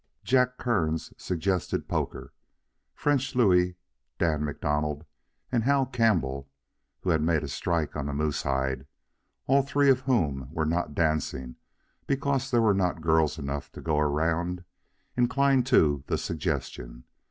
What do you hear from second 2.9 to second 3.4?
French